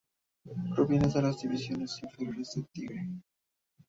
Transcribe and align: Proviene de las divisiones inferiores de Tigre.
Proviene 0.73 1.09
de 1.09 1.21
las 1.21 1.39
divisiones 1.39 2.01
inferiores 2.01 2.53
de 2.55 2.63
Tigre. 2.73 3.07